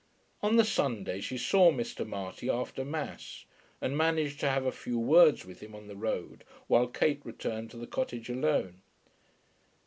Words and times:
On 0.41 0.55
the 0.55 0.65
Sunday 0.65 1.21
she 1.21 1.37
saw 1.37 1.71
Mr. 1.71 2.07
Marty 2.07 2.49
after 2.49 2.83
mass, 2.83 3.45
and 3.79 3.95
managed 3.95 4.39
to 4.39 4.49
have 4.49 4.65
a 4.65 4.71
few 4.71 4.97
words 4.97 5.45
with 5.45 5.59
him 5.61 5.75
on 5.75 5.85
the 5.85 5.95
road 5.95 6.43
while 6.65 6.87
Kate 6.87 7.21
returned 7.23 7.69
to 7.69 7.77
the 7.77 7.85
cottage 7.85 8.27
alone. 8.27 8.81